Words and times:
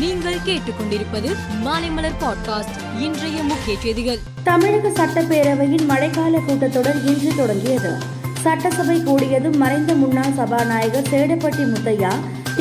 நீங்கள் 0.00 0.44
கேட்டுக்கொண்டிருப்பது 0.44 1.30
மாலைமலர் 1.64 2.18
பாட்காஸ்ட் 2.20 2.76
இன்றைய 3.00 3.38
முக்கிய 3.42 3.74
செய்திகள் 3.78 4.20
தமிழக 4.42 4.90
சட்டப்பேரவையின் 4.90 5.84
மழைக்கால 5.88 6.40
கூட்டத்தொடர் 6.46 7.00
இன்று 7.04 7.30
தொடங்கியது 7.36 7.90
சட்டசபை 8.40 8.96
கூடியதும் 9.00 9.58
மறைந்த 9.58 9.94
முன்னாள் 9.94 10.36
சபாநாயகர் 10.36 11.10
சேடப்பட்டி 11.10 11.66
முத்தையா 11.66 12.12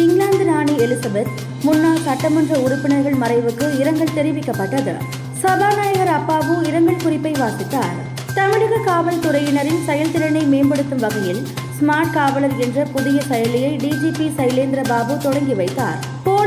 இங்கிலாந்து 0.00 0.45
ராணி 0.45 0.75
எலிசபெத் 0.77 1.31
முன்னாள் 1.63 2.03
சட்டமன்ற 2.03 2.59
உறுப்பினர்கள் 2.59 3.17
மறைவுக்கு 3.19 3.67
இரங்கல் 3.79 4.15
தெரிவிக்கப்பட்டது 4.15 4.93
சபாநாயகர் 5.41 6.13
அப்பாவு 6.13 6.55
இரங்கல் 6.63 7.03
குறிப்பை 7.03 7.33
வாசித்தார் 7.39 7.97
தமிழக 8.33 8.83
காவல்துறையினரின் 8.85 9.83
செயல்திறனை 9.85 10.43
மேம்படுத்தும் 10.45 11.03
வகையில் 11.05 11.41
ஸ்மார்ட் 11.77 12.13
காவலர் 12.13 12.57
என்ற 12.59 12.79
புதிய 12.91 13.19
செயலியை 13.29 13.73
டிஜிபி 13.77 14.27
சைலேந்திர 14.37 14.81
பாபு 14.87 15.13
தொடங்கி 15.17 15.53
வைத்தார் 15.53 15.99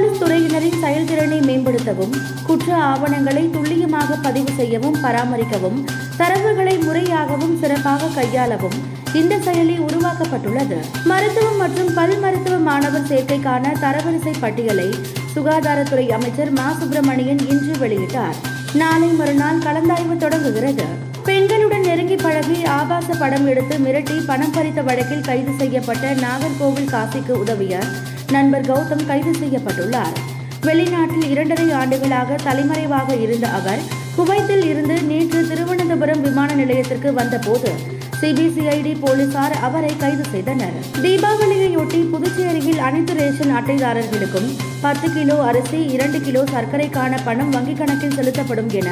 போலீஸ் 0.02 0.20
துறையினரின் 0.20 0.80
செயல்திறனை 0.82 1.36
மேம்படுத்தவும் 1.41 2.14
குற்ற 2.46 2.68
ஆவணங்களை 2.85 3.43
துல்லியமாக 3.50 4.17
பதிவு 4.25 4.53
செய்யவும் 4.57 4.96
பராமரிக்கவும் 5.03 5.76
தரவுகளை 6.17 6.75
முறையாகவும் 6.79 7.54
சிறப்பாக 7.61 8.08
கையாளவும் 8.17 8.75
இந்த 9.14 9.36
செயலி 9.44 9.76
உருவாக்கப்பட்டுள்ளது 9.85 10.79
மருத்துவம் 11.04 11.61
மற்றும் 11.62 11.93
பல் 11.94 12.17
மருத்துவ 12.18 12.58
மாணவர் 12.62 13.08
சேர்க்கைக்கான 13.08 13.75
தரவரிசை 13.81 14.35
பட்டியலை 14.40 14.89
சுகாதாரத்துறை 15.29 16.08
அமைச்சர் 16.11 16.53
மா 16.53 16.67
சுப்பிரமணியன் 16.72 17.44
இன்று 17.49 17.76
வெளியிட்டார் 17.76 18.36
நாளை 18.75 19.12
மறுநாள் 19.12 19.64
கலந்தாய்வு 19.64 20.17
தொடங்குகிறது 20.17 20.89
பெண்களுடன் 21.26 21.85
நெருங்கி 21.86 22.17
பழகி 22.17 22.57
ஆபாச 22.72 23.08
படம் 23.18 23.46
எடுத்து 23.46 23.75
மிரட்டி 23.79 24.17
பணம் 24.26 24.53
பறித்த 24.53 24.81
வழக்கில் 24.82 25.26
கைது 25.26 25.53
செய்யப்பட்ட 25.58 26.14
நாகர்கோவில் 26.21 26.90
காசிக்கு 26.90 27.35
உதவிய 27.39 27.75
நண்பர் 28.32 28.67
கௌதம் 28.67 29.04
கைது 29.07 29.32
செய்யப்பட்டுள்ளார் 29.35 30.17
வெளிநாட்டில் 30.61 31.26
இரண்டரை 31.29 31.68
ஆண்டுகளாக 31.72 32.39
தலைமறைவாக 32.44 33.17
இருந்த 33.19 33.47
அவர் 33.50 33.83
குவைத்தில் 34.17 34.64
இருந்து 34.64 34.97
நேற்று 35.03 35.41
திருவனந்தபுரம் 35.47 36.23
விமான 36.23 36.48
நிலையத்திற்கு 36.55 37.11
வந்தபோது 37.12 37.70
சிபிசிஐடி 38.20 38.92
போலீசார் 39.01 39.55
அவரை 39.62 39.92
கைது 39.97 40.25
செய்தனர் 40.31 40.77
தீபாவளியையொட்டி 41.03 42.01
ரேஷன் 43.23 43.53
அட்டைதாரர்களுக்கும் 43.56 44.48
பத்து 44.83 45.06
கிலோ 45.11 45.34
அரிசி 45.47 45.81
இரண்டு 45.95 46.19
கிலோ 46.20 46.41
சர்க்கரைக்கான 46.53 47.19
பணம் 47.25 47.53
வங்கிக் 47.53 47.78
கணக்கில் 47.78 48.15
செலுத்தப்படும் 48.15 48.70
என 48.78 48.89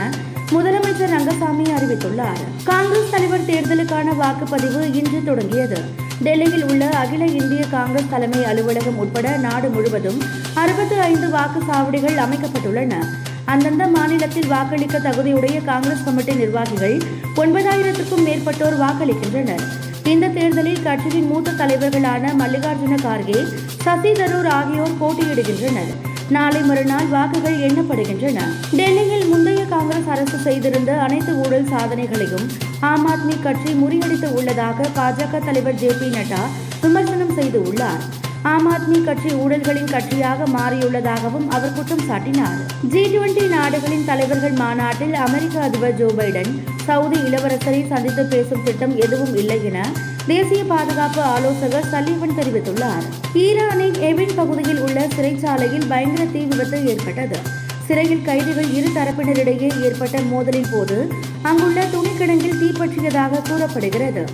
முதலமைச்சர் 0.53 1.13
ரங்கசாமி 1.13 1.65
அறிவித்துள்ளார் 1.75 2.41
காங்கிரஸ் 2.65 3.11
தலைவர் 3.11 3.49
தேர்தலுக்கான 3.49 4.15
வாக்குப்பதிவு 4.17 4.83
இன்று 4.95 5.19
தொடங்கியது 5.23 5.79
டெல்லியில் 6.23 6.67
உள்ள 6.67 6.85
அகில 7.01 7.23
இந்திய 7.35 7.63
காங்கிரஸ் 7.69 8.11
தலைமை 8.11 8.43
அலுவலகம் 8.45 8.99
உட்பட 8.99 9.37
நாடு 9.39 9.69
முழுவதும் 9.69 10.21
அறுபத்தி 10.57 10.99
ஐந்து 11.05 11.29
வாக்குச்சாவடிகள் 11.29 12.19
அமைக்கப்பட்டுள்ளன 12.25 12.95
அந்தந்த 13.47 13.85
மாநிலத்தில் 13.89 14.51
வாக்களிக்க 14.51 14.99
தகுதியுடைய 15.01 15.59
காங்கிரஸ் 15.65 16.05
கமிட்டி 16.05 16.35
நிர்வாகிகள் 16.35 16.97
ஒன்பதாயிரத்துக்கும் 17.37 18.27
மேற்பட்டோர் 18.27 18.77
வாக்களிக்கின்றனர் 18.81 19.65
இந்த 20.07 20.27
தேர்தலில் 20.29 20.83
கட்சியின் 20.83 21.27
மூத்த 21.27 21.55
தலைவர்களான 21.55 22.33
மல்லிகார்ஜுன 22.35 22.95
கார்கே 23.03 23.41
சசி 23.85 24.13
தரூர் 24.13 24.49
ஆகியோர் 24.51 24.97
போட்டியிடுகின்றனர் 25.01 25.93
நாளை 26.31 26.61
மறுநாள் 26.63 27.09
வாக்குகள் 27.09 27.59
எண்ணப்படுகின்றன 27.61 28.41
டெல்லியில் 28.73 29.27
முந்தைய 29.27 29.63
காங்கிரஸ் 29.67 30.11
அரசு 30.11 30.39
செய்திருந்த 30.39 30.93
அனைத்து 31.01 31.35
ஊழல் 31.37 31.71
சாதனைகளையும் 31.71 32.47
ஆம் 32.83 33.07
ஆத்மி 33.07 33.37
கட்சி 33.41 33.73
முறியடித்து 33.75 34.31
உள்ளதாக 34.33 34.89
பாஜக 34.97 35.45
தலைவர் 35.45 35.77
ஜே 35.77 35.93
பி 36.01 36.09
நட்டா 36.09 36.43
விமர்சனம் 36.83 37.37
செய்துள்ளார் 37.37 38.05
ஆம் 38.49 38.67
ஆத்மி 38.67 38.99
கட்சி 39.01 39.31
ஊழல்களின் 39.37 39.91
கட்சியாக 39.91 40.45
மாறியுள்ளதாகவும் 40.53 41.49
அவர் 41.51 41.75
குற்றம் 41.75 42.05
சாட்டினார் 42.07 42.61
ஜி 42.89 43.03
டுவெண்டி 43.07 43.43
நாடுகளின் 43.51 44.07
தலைவர்கள் 44.07 44.55
மாநாட்டில் 44.57 45.17
அமெரிக்க 45.21 45.57
அதிபர் 45.61 45.99
ஜோ 45.99 46.09
பைடன் 46.19 46.53
சவுதி 46.87 47.19
இளவரசரை 47.21 47.83
சந்தித்து 47.87 48.23
பேசும் 48.27 48.65
திட்டம் 48.65 48.95
எதுவும் 48.99 49.35
இல்லை 49.35 49.59
என 49.65 49.81
தேசிய 50.27 50.63
பாதுகாப்பு 50.65 51.21
ஆலோசகர் 51.29 51.91
சலீவன் 51.91 52.37
தெரிவித்துள்ளார் 52.39 53.05
ஈரானின் 53.39 53.99
எவின் 54.03 54.35
பகுதியில் 54.35 54.81
உள்ள 54.81 55.01
சிறைச்சாலையில் 55.09 55.89
பயங்கர 55.89 56.25
தீ 56.27 56.45
விபத்து 56.47 56.81
ஏற்பட்டது 56.87 57.41
சிறையில் 57.87 58.25
கைதிகள் 58.25 58.71
இரு 58.73 58.91
தரப்பினரிடையே 58.97 59.71
ஏற்பட்ட 59.83 60.19
மோதலின் 60.27 60.71
போது 60.71 60.99
அங்குள்ள 61.43 61.85
துணிக்கிடங்கில் 61.93 62.61
தீப்பற்றியதாக 62.61 63.43
கூறப்படுகிறது 63.49 64.25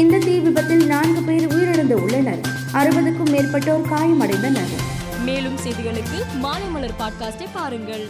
இந்த 0.00 0.16
தீ 0.18 0.32
விபத்தில் 0.38 0.84
நான்கு 0.86 1.20
பேர் 1.22 1.44
உயிரிழந்து 1.48 1.96
உள்ளனர் 2.00 2.40
அறுபதுக்கும் 2.72 3.30
மேற்பட்டோர் 3.30 3.84
காயமடைந்தனர் 3.90 4.72
மேலும் 5.24 5.58
செய்திகளுக்கு 5.58 6.18
மாலை 6.36 6.68
மலர் 6.68 6.96
பாட்காஸ்டை 6.98 7.46
பாருங்கள் 7.52 8.04